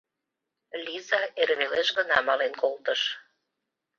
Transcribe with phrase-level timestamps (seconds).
[0.85, 3.01] Лиза эр велеш гына мален колтыш.